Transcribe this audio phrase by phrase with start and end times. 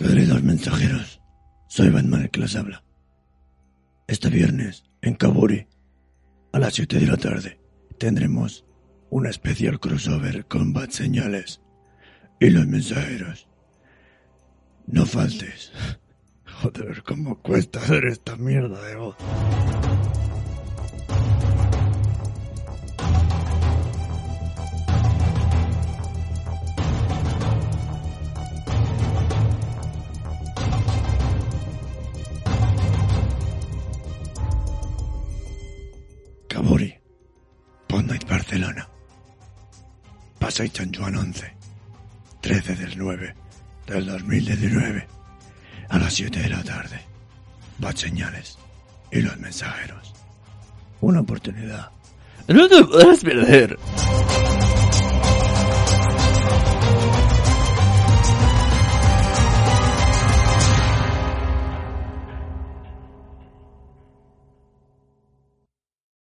[0.00, 1.20] Queridos mensajeros,
[1.68, 2.82] soy Batman el que les habla.
[4.08, 5.66] Este viernes, en Kaburi,
[6.54, 7.60] a las 7 de la tarde,
[7.98, 8.64] tendremos
[9.10, 11.60] un especial crossover con Bat Señales
[12.40, 13.46] y los mensajeros.
[14.86, 15.70] No faltes.
[16.62, 19.16] Joder, cómo cuesta hacer esta mierda de voz.
[38.10, 38.88] Night Barcelona.
[40.38, 41.52] Pasay San Juan 11,
[42.40, 43.34] 13 del 9
[43.86, 45.06] del 2019,
[45.88, 47.00] a las 7 de la tarde.
[47.78, 48.58] Bad señales
[49.10, 50.12] y los mensajeros.
[51.00, 51.90] Una oportunidad.
[52.48, 53.78] No te puedes perder.